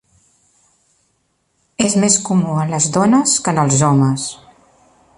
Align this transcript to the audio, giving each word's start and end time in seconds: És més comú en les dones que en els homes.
És 1.87 1.95
més 2.05 2.17
comú 2.31 2.57
en 2.65 2.75
les 2.77 2.91
dones 2.99 3.39
que 3.45 3.57
en 3.57 3.65
els 3.67 3.83
homes. 3.93 4.29